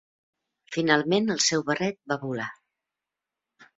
[0.77, 2.49] Finalment, el seu barret va volar.